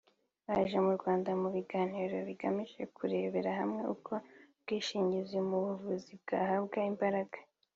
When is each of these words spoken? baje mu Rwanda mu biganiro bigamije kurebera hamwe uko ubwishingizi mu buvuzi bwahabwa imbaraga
baje 0.47 0.77
mu 0.85 0.91
Rwanda 0.97 1.29
mu 1.41 1.49
biganiro 1.55 2.15
bigamije 2.27 2.81
kurebera 2.95 3.51
hamwe 3.59 3.81
uko 3.93 4.13
ubwishingizi 4.55 5.37
mu 5.49 5.57
buvuzi 5.65 6.11
bwahabwa 6.21 6.77
imbaraga 6.91 7.37